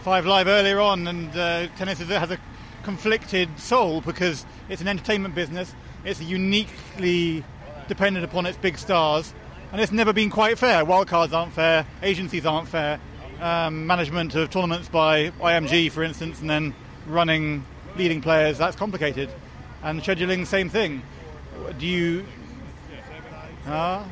Five 0.00 0.24
Live 0.24 0.46
earlier 0.46 0.80
on, 0.80 1.06
and 1.06 1.36
uh, 1.36 1.66
tennis 1.76 1.98
has 1.98 2.30
a 2.30 2.38
conflicted 2.82 3.58
soul 3.58 4.00
because 4.00 4.46
it's 4.70 4.80
an 4.80 4.88
entertainment 4.88 5.34
business. 5.34 5.74
It's 6.02 6.22
uniquely 6.22 7.44
dependent 7.88 8.24
upon 8.24 8.46
its 8.46 8.56
big 8.56 8.78
stars, 8.78 9.34
and 9.72 9.80
it's 9.80 9.92
never 9.92 10.12
been 10.12 10.30
quite 10.30 10.58
fair. 10.58 10.84
Wildcards 10.84 11.32
aren't 11.32 11.52
fair, 11.52 11.86
agencies 12.02 12.46
aren't 12.46 12.68
fair, 12.68 13.00
um, 13.40 13.86
management 13.86 14.34
of 14.34 14.50
tournaments 14.50 14.88
by 14.88 15.30
IMG, 15.40 15.90
for 15.90 16.04
instance, 16.04 16.40
and 16.40 16.48
then 16.48 16.74
running 17.06 17.64
leading 17.96 18.20
players, 18.20 18.58
that's 18.58 18.76
complicated. 18.76 19.28
And 19.82 20.00
scheduling, 20.00 20.46
same 20.46 20.68
thing. 20.68 21.02
Do 21.78 21.86
you. 21.86 22.24
Uh, 23.66 24.04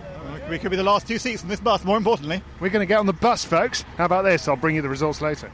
we 0.48 0.58
could 0.58 0.70
be 0.70 0.76
the 0.76 0.82
last 0.82 1.06
two 1.06 1.18
seats 1.18 1.42
in 1.42 1.48
this 1.48 1.60
bus, 1.60 1.84
more 1.84 1.96
importantly. 1.96 2.42
We're 2.60 2.70
going 2.70 2.82
to 2.82 2.86
get 2.86 2.98
on 2.98 3.06
the 3.06 3.12
bus, 3.12 3.44
folks. 3.44 3.82
How 3.96 4.04
about 4.04 4.24
this? 4.24 4.48
I'll 4.48 4.56
bring 4.56 4.76
you 4.76 4.82
the 4.82 4.88
results 4.88 5.20
later. 5.20 5.50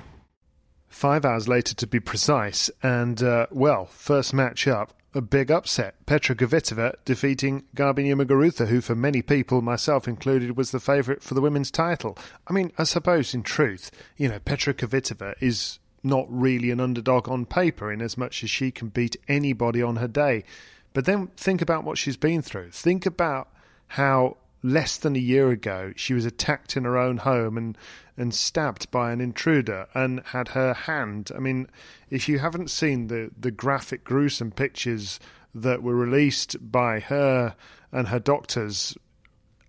Five 0.88 1.24
hours 1.24 1.48
later, 1.48 1.74
to 1.74 1.86
be 1.86 2.00
precise. 2.00 2.70
And, 2.82 3.22
uh, 3.22 3.46
well, 3.50 3.86
first 3.86 4.32
match 4.32 4.66
up, 4.66 4.94
a 5.16 5.22
big 5.22 5.50
upset. 5.50 5.94
Petra 6.04 6.34
Kvitova 6.34 6.94
defeating 7.04 7.64
Garbiñe 7.74 8.14
Muguruza, 8.14 8.68
who 8.68 8.80
for 8.80 8.94
many 8.94 9.22
people, 9.22 9.62
myself 9.62 10.06
included, 10.06 10.56
was 10.56 10.70
the 10.70 10.80
favourite 10.80 11.22
for 11.22 11.34
the 11.34 11.40
women's 11.40 11.70
title. 11.70 12.18
I 12.46 12.52
mean, 12.52 12.72
I 12.76 12.84
suppose 12.84 13.32
in 13.32 13.42
truth, 13.42 13.90
you 14.16 14.28
know, 14.28 14.38
Petra 14.38 14.74
Kvitova 14.74 15.34
is 15.40 15.78
not 16.02 16.26
really 16.28 16.70
an 16.70 16.80
underdog 16.80 17.28
on 17.28 17.46
paper 17.46 17.90
in 17.90 18.02
as 18.02 18.18
much 18.18 18.44
as 18.44 18.50
she 18.50 18.70
can 18.70 18.88
beat 18.88 19.16
anybody 19.26 19.82
on 19.82 19.96
her 19.96 20.08
day. 20.08 20.44
But 20.92 21.04
then 21.04 21.28
think 21.36 21.60
about 21.60 21.84
what 21.84 21.98
she's 21.98 22.16
been 22.16 22.42
through. 22.42 22.70
Think 22.70 23.06
about 23.06 23.48
how 23.88 24.36
less 24.66 24.96
than 24.96 25.14
a 25.14 25.20
year 25.20 25.50
ago 25.50 25.92
she 25.94 26.12
was 26.12 26.24
attacked 26.24 26.76
in 26.76 26.84
her 26.84 26.98
own 26.98 27.18
home 27.18 27.56
and 27.56 27.78
and 28.16 28.34
stabbed 28.34 28.90
by 28.90 29.12
an 29.12 29.20
intruder 29.20 29.86
and 29.92 30.22
had 30.26 30.48
her 30.48 30.72
hand. 30.72 31.30
I 31.36 31.38
mean, 31.38 31.68
if 32.08 32.28
you 32.28 32.38
haven't 32.40 32.70
seen 32.70 33.06
the 33.06 33.30
the 33.38 33.52
graphic, 33.52 34.02
gruesome 34.02 34.50
pictures 34.50 35.20
that 35.54 35.82
were 35.82 35.94
released 35.94 36.56
by 36.72 37.00
her 37.00 37.54
and 37.92 38.08
her 38.08 38.18
doctors 38.18 38.96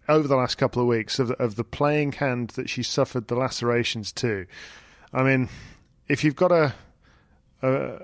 over 0.10 0.28
the 0.28 0.36
last 0.36 0.56
couple 0.56 0.82
of 0.82 0.88
weeks 0.88 1.20
of 1.20 1.28
the, 1.28 1.34
of 1.36 1.56
the 1.58 1.64
playing 1.64 2.14
hand 2.14 2.50
that 2.52 2.70
she 2.70 2.82
suffered 2.82 3.28
the 3.28 3.36
lacerations 3.36 4.12
to, 4.14 4.48
I 5.14 5.24
mean, 5.24 5.50
if 6.08 6.24
you've 6.24 6.36
got 6.36 6.52
a 6.52 6.74
a, 7.62 8.00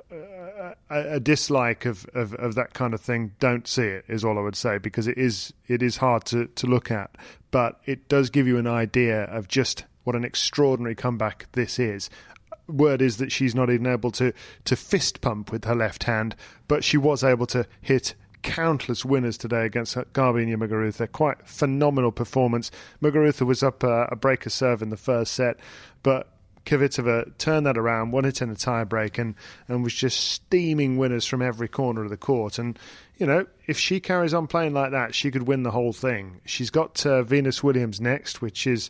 a, 0.90 1.16
a 1.16 1.20
dislike 1.20 1.86
of, 1.86 2.06
of, 2.14 2.34
of, 2.36 2.56
that 2.56 2.74
kind 2.74 2.94
of 2.94 3.02
thing, 3.02 3.34
don't 3.40 3.68
see 3.68 3.84
it. 3.84 4.06
Is 4.08 4.24
all 4.24 4.38
I 4.38 4.42
would 4.42 4.56
say 4.56 4.78
because 4.78 5.08
it 5.08 5.18
is 5.18 5.54
it 5.68 5.82
is 5.82 5.98
hard 5.98 6.26
to, 6.26 6.48
to 6.48 6.68
look 6.68 6.92
at, 6.92 7.16
but 7.52 7.80
it 7.86 8.08
does 8.08 8.30
give 8.30 8.48
you 8.48 8.58
an 8.58 8.68
idea 8.68 9.24
of 9.24 9.48
just 9.48 9.86
what 10.04 10.16
an 10.16 10.24
extraordinary 10.24 10.96
comeback 10.96 11.48
this 11.54 11.80
is. 11.80 12.10
Word 12.68 13.02
is 13.02 13.18
that 13.18 13.32
she's 13.32 13.56
not 13.56 13.70
even 13.70 13.88
able 13.88 14.12
to 14.12 14.34
to 14.66 14.76
fist 14.76 15.22
pump 15.22 15.52
with 15.52 15.66
her 15.66 15.76
left 15.76 16.04
hand, 16.04 16.36
but 16.68 16.84
she 16.84 16.98
was 16.98 17.24
able 17.24 17.46
to 17.48 17.66
hit 17.82 18.16
countless 18.42 19.06
winners 19.06 19.38
today 19.38 19.66
against 19.66 19.96
Garbiñe 19.96 20.56
Muguruza. 20.56 21.12
Quite 21.12 21.48
phenomenal 21.48 22.12
performance. 22.12 22.72
Muguruza 23.02 23.46
was 23.46 23.64
up 23.64 23.84
uh, 23.84 24.08
a 24.10 24.16
breaker 24.16 24.50
serve 24.50 24.82
in 24.82 24.90
the 24.90 24.98
first 24.98 25.34
set, 25.34 25.58
but 26.04 26.33
Kvitova 26.66 27.38
turned 27.38 27.66
that 27.66 27.78
around, 27.78 28.12
won 28.12 28.26
it 28.26 28.42
in 28.42 28.50
a 28.50 28.56
tiebreak, 28.56 29.18
and, 29.18 29.36
and 29.68 29.84
was 29.84 29.94
just 29.94 30.20
steaming 30.20 30.98
winners 30.98 31.26
from 31.26 31.42
every 31.42 31.68
corner 31.68 32.04
of 32.04 32.10
the 32.10 32.18
court. 32.18 32.58
And, 32.58 32.80
you 33.18 33.26
know, 33.26 33.46
if 33.68 33.78
she 33.78 34.00
carries 34.00 34.34
on 34.34 34.48
playing 34.48 34.74
like 34.74 34.92
that, 34.92 35.14
she 35.14 35.32
could 35.32 35.48
win 35.48 35.64
the 35.64 35.72
whole 35.72 35.94
thing. 35.94 36.42
She's 36.46 36.70
got 36.70 37.06
uh, 37.06 37.24
Venus 37.24 37.64
Williams 37.64 38.00
next, 38.00 38.42
which 38.42 38.66
is, 38.66 38.90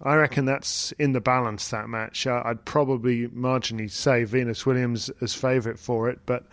I 0.00 0.14
reckon 0.14 0.44
that's 0.44 0.92
in 0.92 1.12
the 1.12 1.20
balance, 1.20 1.68
that 1.68 1.88
match. 1.88 2.26
Uh, 2.26 2.42
I'd 2.44 2.64
probably 2.64 3.26
marginally 3.28 3.90
say 3.90 4.24
Venus 4.24 4.64
Williams 4.64 5.10
as 5.20 5.34
favourite 5.34 5.78
for 5.78 6.08
it, 6.08 6.20
but. 6.26 6.46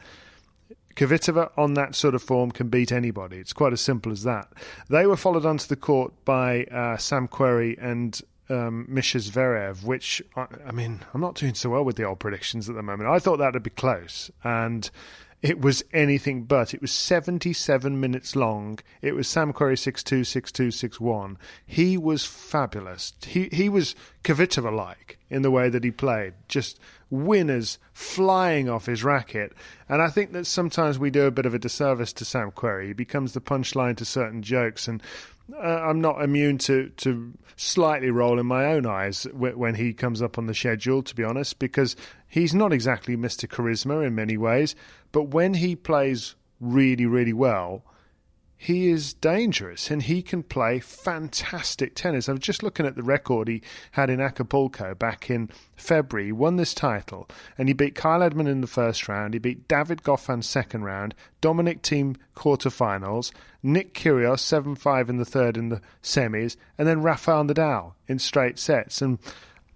Kvitova 0.95 1.51
on 1.55 1.75
that 1.75 1.95
sort 1.95 2.13
of 2.13 2.21
form 2.21 2.51
can 2.51 2.67
beat 2.67 2.91
anybody. 2.91 3.37
It's 3.37 3.53
quite 3.53 3.71
as 3.71 3.79
simple 3.79 4.11
as 4.11 4.23
that. 4.23 4.51
They 4.89 5.05
were 5.05 5.15
followed 5.15 5.45
onto 5.45 5.65
the 5.67 5.77
court 5.77 6.11
by 6.25 6.65
uh, 6.65 6.97
Sam 6.97 7.29
Querrey 7.29 7.81
and 7.81 8.19
um, 8.49 8.87
Mischa 8.89 9.19
Zverev, 9.19 9.83
which 9.83 10.21
I, 10.35 10.47
I, 10.67 10.71
mean, 10.71 11.01
I'm 11.13 11.21
not 11.21 11.35
doing 11.35 11.53
so 11.53 11.69
well 11.69 11.83
with 11.83 11.95
the 11.95 12.03
old 12.03 12.19
predictions 12.19 12.69
at 12.69 12.75
the 12.75 12.83
moment. 12.83 13.09
I 13.09 13.19
thought 13.19 13.37
that'd 13.37 13.63
be 13.63 13.69
close, 13.69 14.31
and 14.43 14.89
it 15.41 15.61
was 15.61 15.83
anything 15.93 16.43
but. 16.43 16.73
It 16.73 16.81
was 16.81 16.91
77 16.91 17.99
minutes 17.99 18.35
long. 18.35 18.79
It 19.01 19.15
was 19.15 19.27
Sam 19.27 19.53
Querrey 19.53 19.73
6-2, 19.73 20.21
6-2, 20.21 20.89
6-1. 20.89 21.37
He 21.65 21.97
was 21.97 22.25
fabulous. 22.25 23.13
He 23.25 23.47
he 23.51 23.69
was 23.69 23.95
Kvitova 24.23 24.75
like 24.75 25.17
in 25.29 25.41
the 25.41 25.51
way 25.51 25.69
that 25.69 25.83
he 25.83 25.91
played, 25.91 26.33
just 26.47 26.79
winners 27.09 27.77
flying 27.93 28.67
off 28.67 28.87
his 28.87 29.03
racket. 29.03 29.53
And 29.87 30.01
I 30.01 30.09
think 30.09 30.33
that 30.33 30.45
sometimes 30.45 30.99
we 30.99 31.09
do 31.09 31.25
a 31.25 31.31
bit 31.31 31.45
of 31.45 31.53
a 31.53 31.59
disservice 31.59 32.11
to 32.13 32.25
Sam 32.25 32.51
Querrey. 32.51 32.87
He 32.87 32.93
becomes 32.93 33.33
the 33.33 33.41
punchline 33.41 33.95
to 33.97 34.05
certain 34.05 34.41
jokes, 34.41 34.87
and 34.87 35.01
Uh, 35.53 35.61
I'm 35.61 36.01
not 36.01 36.21
immune 36.21 36.57
to, 36.59 36.89
to 36.97 37.33
slightly 37.55 38.09
roll 38.09 38.39
in 38.39 38.45
my 38.45 38.65
own 38.65 38.85
eyes 38.85 39.27
when 39.33 39.75
he 39.75 39.93
comes 39.93 40.21
up 40.21 40.37
on 40.37 40.47
the 40.47 40.53
schedule, 40.53 41.03
to 41.03 41.15
be 41.15 41.23
honest, 41.23 41.59
because 41.59 41.95
he's 42.27 42.53
not 42.53 42.71
exactly 42.71 43.17
Mr. 43.17 43.47
Charisma 43.47 44.05
in 44.05 44.15
many 44.15 44.37
ways, 44.37 44.75
but 45.11 45.29
when 45.29 45.53
he 45.53 45.75
plays 45.75 46.35
really, 46.59 47.05
really 47.05 47.33
well, 47.33 47.83
he 48.61 48.89
is 48.89 49.13
dangerous 49.13 49.89
and 49.89 50.03
he 50.03 50.21
can 50.21 50.43
play 50.43 50.81
fantastic 50.81 51.95
tennis. 51.95 52.27
I 52.27 52.33
was 52.33 52.41
just 52.41 52.61
looking 52.61 52.85
at 52.85 52.97
the 52.97 53.03
record 53.03 53.47
he 53.47 53.61
had 53.91 54.09
in 54.09 54.19
Acapulco 54.19 54.93
back 54.93 55.29
in 55.29 55.49
February. 55.77 56.25
He 56.25 56.31
won 56.33 56.57
this 56.57 56.73
title 56.73 57.29
and 57.57 57.69
he 57.69 57.73
beat 57.73 57.95
Kyle 57.95 58.21
Edmund 58.21 58.49
in 58.49 58.59
the 58.59 58.67
first 58.67 59.07
round. 59.07 59.33
He 59.33 59.39
beat 59.39 59.69
David 59.69 60.03
Goffin 60.03 60.43
second 60.43 60.83
round, 60.83 61.15
Dominic 61.39 61.83
Thiem 61.83 62.17
quarterfinals, 62.35 63.31
Nick 63.63 63.93
Kyrgios 63.93 64.41
7 64.41 64.75
5 64.75 65.09
in 65.09 65.15
the 65.15 65.23
third 65.23 65.55
in 65.55 65.69
the 65.69 65.79
semis, 66.03 66.57
and 66.77 66.85
then 66.85 67.01
Rafael 67.01 67.45
Nadal 67.45 67.93
in 68.09 68.19
straight 68.19 68.59
sets. 68.59 69.01
And 69.01 69.19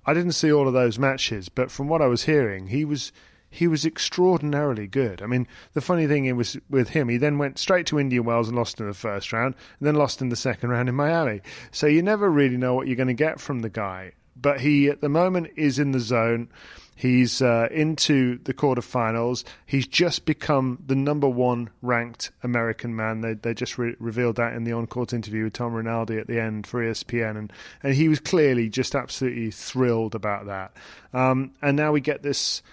I 0.06 0.14
didn't 0.14 0.34
see 0.34 0.52
all 0.52 0.68
of 0.68 0.74
those 0.74 1.00
matches, 1.00 1.48
but 1.48 1.72
from 1.72 1.88
what 1.88 2.02
I 2.02 2.08
was 2.08 2.26
hearing, 2.26 2.68
he 2.68 2.84
was 2.84 3.14
he 3.54 3.68
was 3.68 3.86
extraordinarily 3.86 4.88
good. 4.88 5.22
I 5.22 5.28
mean, 5.28 5.48
the 5.74 5.82
funny 5.82 6.08
thing 6.08 6.36
was 6.36 6.58
with 6.72 6.90
him, 6.90 7.08
he 7.08 7.18
then 7.18 7.38
went 7.38 7.60
straight 7.60 7.86
to 7.88 8.00
Indian 8.00 8.26
Wells 8.26 8.48
and 8.48 8.58
lost 8.58 8.80
in 8.80 8.88
the 8.88 8.96
first 8.96 9.32
round, 9.32 9.54
and 9.80 9.88
then 9.88 9.94
lost 9.94 10.24
in 10.24 10.30
the 10.30 10.36
second 10.36 10.72
round 10.72 10.90
in 10.90 10.96
Miami. 10.96 11.42
So 11.72 11.86
you 11.86 12.02
never 12.02 12.30
really 12.30 12.58
know 12.58 12.74
what 12.74 12.88
you're 12.88 12.96
going 12.96 13.08
to 13.10 13.14
get 13.14 13.40
from 13.40 13.60
the 13.60 13.70
guy. 13.70 14.14
But 14.36 14.60
he, 14.60 14.90
at 14.90 15.02
the 15.02 15.10
moment, 15.10 15.52
is 15.56 15.78
in 15.78 15.92
the 15.92 16.00
zone. 16.00 16.50
He's 16.96 17.44
uh, 17.44 17.68
into 17.70 18.40
the 18.44 18.56
quarterfinals. 18.56 19.44
He's 19.68 19.86
just 19.86 20.26
become 20.26 20.80
the 20.84 20.96
number 20.96 21.28
one 21.28 21.70
ranked 21.84 22.32
American 22.42 22.96
man. 22.96 23.22
They 23.22 23.36
they 23.36 23.54
just 23.54 23.78
re- 23.78 23.96
revealed 24.00 24.38
that 24.38 24.54
in 24.54 24.64
the 24.64 24.74
on 24.74 24.88
court 24.88 25.14
interview 25.14 25.44
with 25.44 25.54
Tom 25.54 25.76
Rinaldi 25.76 26.18
at 26.18 26.26
the 26.26 26.40
end 26.40 26.66
for 26.66 26.84
ESPN, 26.84 27.38
and 27.38 27.54
and 27.84 27.94
he 27.94 28.10
was 28.10 28.20
clearly 28.20 28.70
just 28.70 28.96
absolutely 28.96 29.52
thrilled 29.52 30.16
about 30.16 30.48
that. 30.48 30.72
Um, 31.14 31.52
and 31.62 31.78
now 31.78 31.92
we 31.92 32.02
get 32.02 32.24
this 32.24 32.64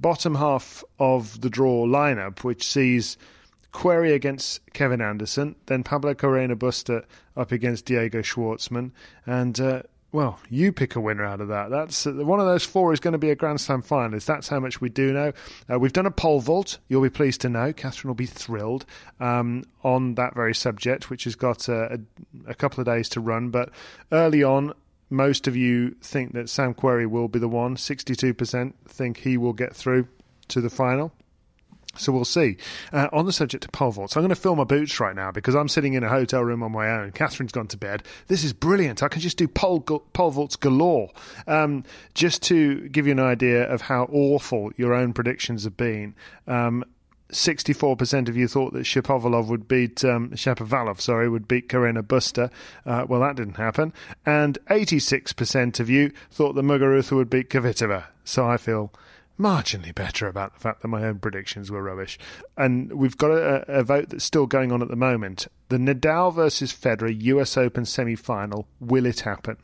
bottom 0.00 0.34
half 0.34 0.84
of 0.98 1.40
the 1.40 1.50
draw 1.50 1.86
lineup, 1.86 2.44
which 2.44 2.66
sees 2.66 3.16
Querrey 3.72 4.14
against 4.14 4.60
Kevin 4.72 5.00
Anderson, 5.00 5.56
then 5.66 5.82
Pablo 5.82 6.14
Carreño 6.14 6.54
Busta 6.54 7.04
up 7.36 7.52
against 7.52 7.84
Diego 7.84 8.20
Schwartzman, 8.20 8.92
and 9.26 9.60
uh, 9.60 9.82
well, 10.10 10.40
you 10.48 10.72
pick 10.72 10.96
a 10.96 11.00
winner 11.00 11.24
out 11.24 11.40
of 11.42 11.48
that. 11.48 11.70
That's 11.70 12.06
uh, 12.06 12.12
one 12.12 12.40
of 12.40 12.46
those 12.46 12.64
four 12.64 12.92
is 12.94 13.00
going 13.00 13.12
to 13.12 13.18
be 13.18 13.30
a 13.30 13.36
Grand 13.36 13.60
Slam 13.60 13.82
finalist. 13.82 14.24
That's 14.24 14.48
how 14.48 14.58
much 14.58 14.80
we 14.80 14.88
do 14.88 15.12
know. 15.12 15.32
Uh, 15.70 15.78
we've 15.78 15.92
done 15.92 16.06
a 16.06 16.10
pole 16.10 16.40
vault. 16.40 16.78
You'll 16.88 17.02
be 17.02 17.10
pleased 17.10 17.42
to 17.42 17.50
know. 17.50 17.74
Catherine 17.74 18.08
will 18.08 18.14
be 18.14 18.26
thrilled 18.26 18.86
um, 19.20 19.64
on 19.84 20.14
that 20.14 20.34
very 20.34 20.54
subject, 20.54 21.10
which 21.10 21.24
has 21.24 21.36
got 21.36 21.68
a, 21.68 22.00
a, 22.46 22.54
couple 22.54 22.80
of 22.80 22.86
days 22.86 23.10
to 23.10 23.20
run. 23.20 23.50
But 23.50 23.70
early 24.10 24.42
on, 24.42 24.72
most 25.10 25.46
of 25.46 25.56
you 25.56 25.96
think 26.02 26.32
that 26.34 26.48
Sam 26.48 26.74
Querrey 26.74 27.06
will 27.06 27.28
be 27.28 27.38
the 27.38 27.48
one. 27.48 27.76
62% 27.76 28.72
think 28.86 29.18
he 29.18 29.36
will 29.36 29.52
get 29.52 29.74
through 29.74 30.08
to 30.48 30.60
the 30.60 30.70
final. 30.70 31.12
So 31.96 32.12
we'll 32.12 32.24
see. 32.24 32.58
Uh, 32.92 33.08
on 33.12 33.26
the 33.26 33.32
subject 33.32 33.64
of 33.64 33.72
pole 33.72 33.90
vaults, 33.90 34.16
I'm 34.16 34.22
going 34.22 34.28
to 34.28 34.36
fill 34.36 34.54
my 34.54 34.64
boots 34.64 35.00
right 35.00 35.16
now 35.16 35.32
because 35.32 35.54
I'm 35.54 35.68
sitting 35.68 35.94
in 35.94 36.04
a 36.04 36.08
hotel 36.08 36.44
room 36.44 36.62
on 36.62 36.70
my 36.70 36.90
own. 36.90 37.12
Catherine's 37.12 37.52
gone 37.52 37.66
to 37.68 37.76
bed. 37.76 38.02
This 38.28 38.44
is 38.44 38.52
brilliant. 38.52 39.02
I 39.02 39.08
can 39.08 39.20
just 39.20 39.36
do 39.36 39.48
pole, 39.48 39.80
pole 39.80 40.30
vaults 40.30 40.56
galore. 40.56 41.10
Um, 41.46 41.84
just 42.14 42.42
to 42.44 42.88
give 42.88 43.06
you 43.06 43.12
an 43.12 43.20
idea 43.20 43.64
of 43.64 43.80
how 43.80 44.04
awful 44.12 44.70
your 44.76 44.94
own 44.94 45.12
predictions 45.12 45.64
have 45.64 45.76
been. 45.76 46.14
Um, 46.46 46.84
64% 47.32 48.28
of 48.28 48.36
you 48.36 48.48
thought 48.48 48.72
that 48.72 48.84
Shapovalov 48.84 49.48
would 49.48 49.68
beat 49.68 50.04
um, 50.04 50.30
Shapovalov, 50.30 51.00
sorry, 51.00 51.28
would 51.28 51.46
beat 51.46 51.68
Carreño 51.68 52.02
Busta. 52.02 52.50
Uh, 52.86 53.04
well, 53.08 53.20
that 53.20 53.36
didn't 53.36 53.56
happen. 53.56 53.92
And 54.24 54.58
86% 54.70 55.80
of 55.80 55.90
you 55.90 56.12
thought 56.30 56.54
that 56.54 56.64
Muguruza 56.64 57.12
would 57.12 57.30
beat 57.30 57.50
Kvitova. 57.50 58.04
So 58.24 58.48
I 58.48 58.56
feel 58.56 58.92
marginally 59.38 59.94
better 59.94 60.26
about 60.26 60.54
the 60.54 60.60
fact 60.60 60.82
that 60.82 60.88
my 60.88 61.04
own 61.04 61.18
predictions 61.18 61.70
were 61.70 61.82
rubbish. 61.82 62.18
And 62.56 62.92
we've 62.92 63.16
got 63.16 63.30
a, 63.30 63.64
a 63.68 63.82
vote 63.84 64.08
that's 64.10 64.24
still 64.24 64.46
going 64.46 64.72
on 64.72 64.82
at 64.82 64.88
the 64.88 64.96
moment. 64.96 65.46
The 65.68 65.76
Nadal 65.76 66.34
versus 66.34 66.72
Federer 66.72 67.14
US 67.22 67.56
Open 67.56 67.84
semi 67.84 68.16
final. 68.16 68.66
Will 68.80 69.06
it 69.06 69.20
happen? 69.20 69.56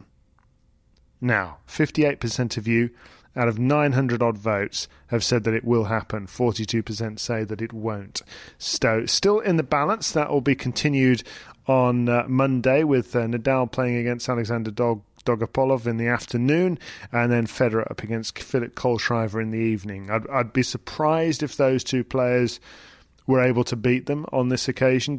Now, 1.20 1.58
58% 1.68 2.56
of 2.56 2.68
you 2.68 2.90
out 3.36 3.48
of 3.48 3.58
900 3.58 4.22
odd 4.22 4.38
votes 4.38 4.88
have 5.08 5.24
said 5.24 5.44
that 5.44 5.54
it 5.54 5.64
will 5.64 5.84
happen. 5.84 6.26
42% 6.26 7.18
say 7.18 7.44
that 7.44 7.60
it 7.60 7.72
won't. 7.72 8.22
So, 8.58 9.06
still 9.06 9.40
in 9.40 9.56
the 9.56 9.62
balance. 9.62 10.12
That 10.12 10.30
will 10.30 10.40
be 10.40 10.54
continued 10.54 11.22
on 11.66 12.08
uh, 12.08 12.24
Monday 12.28 12.84
with 12.84 13.16
uh, 13.16 13.20
Nadal 13.20 13.70
playing 13.70 13.96
against 13.96 14.28
Alexander 14.28 14.70
Dog 14.70 15.02
in 15.26 15.96
the 15.96 16.06
afternoon, 16.06 16.78
and 17.10 17.32
then 17.32 17.46
Federer 17.46 17.90
up 17.90 18.02
against 18.02 18.38
Philip 18.38 18.74
Kohlschreiber 18.74 19.40
in 19.40 19.52
the 19.52 19.58
evening. 19.58 20.10
I'd, 20.10 20.28
I'd 20.28 20.52
be 20.52 20.62
surprised 20.62 21.42
if 21.42 21.56
those 21.56 21.82
two 21.82 22.04
players 22.04 22.60
were 23.26 23.40
able 23.40 23.64
to 23.64 23.76
beat 23.76 24.04
them 24.04 24.26
on 24.32 24.50
this 24.50 24.68
occasion. 24.68 25.18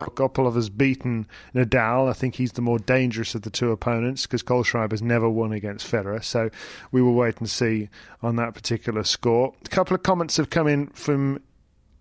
Gopolov 0.00 0.54
has 0.54 0.68
beaten 0.68 1.26
Nadal. 1.54 2.08
I 2.08 2.12
think 2.12 2.34
he's 2.34 2.52
the 2.52 2.62
more 2.62 2.78
dangerous 2.78 3.34
of 3.34 3.42
the 3.42 3.50
two 3.50 3.70
opponents 3.70 4.26
because 4.26 4.42
Kohlschreiber's 4.42 5.02
never 5.02 5.28
won 5.28 5.52
against 5.52 5.90
Federer. 5.90 6.22
So 6.24 6.50
we 6.92 7.02
will 7.02 7.14
wait 7.14 7.38
and 7.38 7.48
see 7.48 7.88
on 8.22 8.36
that 8.36 8.54
particular 8.54 9.04
score. 9.04 9.54
A 9.64 9.68
couple 9.68 9.94
of 9.94 10.02
comments 10.02 10.36
have 10.36 10.50
come 10.50 10.66
in 10.66 10.88
from 10.88 11.40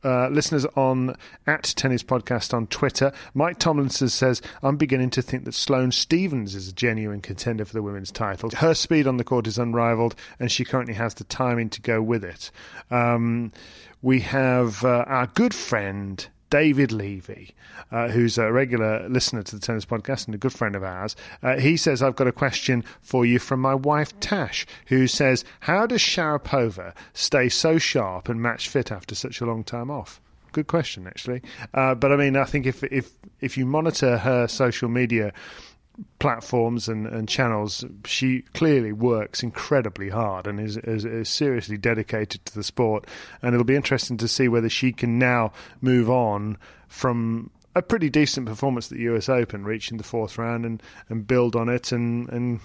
uh, 0.03 0.29
listeners 0.29 0.65
on 0.75 1.15
at 1.45 1.63
Tennis 1.75 2.03
Podcast 2.03 2.53
on 2.53 2.67
Twitter. 2.67 3.11
Mike 3.33 3.59
Tomlinson 3.59 4.09
says, 4.09 4.41
I'm 4.63 4.77
beginning 4.77 5.09
to 5.11 5.21
think 5.21 5.45
that 5.45 5.53
Sloane 5.53 5.91
Stevens 5.91 6.55
is 6.55 6.69
a 6.69 6.73
genuine 6.73 7.21
contender 7.21 7.65
for 7.65 7.73
the 7.73 7.81
women's 7.81 8.11
title. 8.11 8.49
Her 8.51 8.73
speed 8.73 9.07
on 9.07 9.17
the 9.17 9.23
court 9.23 9.47
is 9.47 9.57
unrivaled, 9.57 10.15
and 10.39 10.51
she 10.51 10.63
currently 10.63 10.93
has 10.93 11.15
the 11.15 11.25
timing 11.25 11.69
to 11.71 11.81
go 11.81 12.01
with 12.01 12.23
it. 12.23 12.51
Um, 12.89 13.51
we 14.01 14.21
have 14.21 14.83
uh, 14.85 15.03
our 15.07 15.27
good 15.27 15.53
friend 15.53 16.25
David 16.49 16.91
Levy, 16.91 17.51
uh, 17.91 18.09
who's 18.09 18.37
a 18.37 18.51
regular 18.51 19.07
listener 19.07 19.43
to 19.43 19.55
the 19.55 19.61
tennis 19.61 19.85
podcast 19.85 20.25
and 20.25 20.35
a 20.35 20.37
good 20.37 20.53
friend 20.53 20.75
of 20.75 20.83
ours, 20.83 21.15
uh, 21.43 21.57
he 21.57 21.77
says, 21.77 22.01
I've 22.01 22.15
got 22.15 22.27
a 22.27 22.31
question 22.31 22.83
for 23.01 23.25
you 23.25 23.39
from 23.39 23.59
my 23.59 23.75
wife 23.75 24.19
Tash, 24.19 24.65
who 24.87 25.07
says, 25.07 25.45
How 25.61 25.85
does 25.85 26.01
Sharapova 26.01 26.93
stay 27.13 27.49
so 27.49 27.77
sharp 27.77 28.29
and 28.29 28.41
match 28.41 28.69
fit 28.69 28.91
after 28.91 29.15
such 29.15 29.41
a 29.41 29.45
long 29.45 29.63
time 29.63 29.91
off? 29.91 30.19
Good 30.51 30.67
question, 30.67 31.05
actually. 31.05 31.41
Uh, 31.73 31.93
but 31.93 32.11
I 32.11 32.15
mean, 32.15 32.35
I 32.35 32.43
think 32.43 32.65
if 32.65 32.83
if 32.85 33.11
if 33.39 33.57
you 33.57 33.65
monitor 33.65 34.17
her 34.17 34.47
social 34.47 34.89
media 34.89 35.31
platforms 36.19 36.87
and, 36.87 37.07
and 37.07 37.27
channels, 37.27 37.83
she 38.05 38.41
clearly 38.53 38.91
works 38.91 39.43
incredibly 39.43 40.09
hard 40.09 40.47
and 40.47 40.59
is, 40.59 40.77
is, 40.77 41.05
is, 41.05 41.29
seriously 41.29 41.77
dedicated 41.77 42.43
to 42.45 42.55
the 42.55 42.63
sport. 42.63 43.05
And 43.41 43.53
it'll 43.53 43.65
be 43.65 43.75
interesting 43.75 44.17
to 44.17 44.27
see 44.27 44.47
whether 44.47 44.69
she 44.69 44.91
can 44.91 45.19
now 45.19 45.51
move 45.81 46.09
on 46.09 46.57
from 46.87 47.51
a 47.75 47.81
pretty 47.81 48.09
decent 48.09 48.47
performance 48.47 48.91
at 48.91 48.97
the 48.97 49.03
US 49.03 49.29
Open, 49.29 49.63
reaching 49.63 49.97
the 49.97 50.03
fourth 50.03 50.37
round, 50.37 50.65
and, 50.65 50.81
and 51.07 51.27
build 51.27 51.55
on 51.55 51.69
it 51.69 51.91
and 51.91 52.29
and 52.29 52.59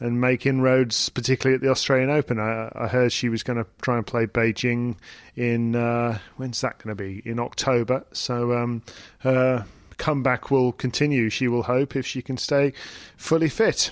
and 0.00 0.20
make 0.20 0.46
inroads, 0.46 1.08
particularly 1.08 1.56
at 1.56 1.60
the 1.60 1.70
Australian 1.70 2.10
Open. 2.10 2.38
I, 2.38 2.70
I 2.74 2.86
heard 2.86 3.12
she 3.12 3.28
was 3.28 3.42
going 3.42 3.58
to 3.58 3.66
try 3.82 3.96
and 3.96 4.06
play 4.06 4.26
Beijing 4.26 4.96
in 5.34 5.74
uh, 5.74 6.18
when's 6.36 6.60
that 6.60 6.78
going 6.78 6.96
to 6.96 7.02
be 7.02 7.20
in 7.28 7.40
October. 7.40 8.04
So 8.12 8.56
um, 8.56 8.82
her 9.18 9.66
comeback 9.98 10.50
will 10.50 10.72
continue, 10.72 11.28
she 11.28 11.48
will 11.48 11.64
hope, 11.64 11.94
if 11.94 12.06
she 12.06 12.22
can 12.22 12.38
stay 12.38 12.72
fully 13.16 13.48
fit. 13.48 13.90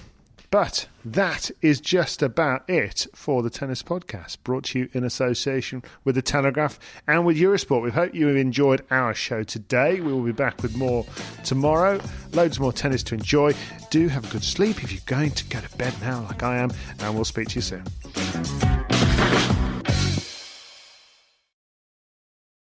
But 0.51 0.87
that 1.05 1.51
is 1.61 1.81
just 1.81 2.23
about 2.23 2.69
it 2.71 3.07
for 3.15 3.43
the 3.43 3.51
Tennis 3.51 3.83
Podcast, 3.83 4.39
brought 4.45 4.65
to 4.65 4.79
you 4.79 4.89
in 4.93 5.05
association 5.05 5.83
with 6.05 6.15
The 6.15 6.23
Telegraph 6.23 6.79
and 7.07 7.27
with 7.27 7.37
Eurosport. 7.37 7.83
We 7.83 7.91
hope 7.91 8.15
you 8.15 8.29
have 8.29 8.37
enjoyed 8.37 8.87
our 8.91 9.13
show 9.13 9.43
today. 9.43 10.01
We 10.01 10.13
will 10.13 10.23
be 10.23 10.33
back 10.33 10.63
with 10.63 10.77
more 10.77 11.05
tomorrow. 11.45 12.01
Loads 12.33 12.61
more 12.61 12.73
tennis 12.73 13.03
to 13.05 13.15
enjoy. 13.15 13.55
Do 13.91 14.09
have 14.09 14.25
a 14.25 14.33
good 14.33 14.45
sleep 14.45 14.83
if 14.85 14.93
you're 14.93 15.03
going 15.07 15.33
to 15.33 15.45
go 15.47 15.61
to 15.61 15.77
bed 15.77 15.95
now, 16.01 16.23
like 16.23 16.43
I 16.43 16.59
am, 16.59 16.71
and 17.01 17.15
we'll 17.15 17.25
speak 17.25 17.49
to 17.49 17.57
you 17.57 17.63
soon. 17.63 17.85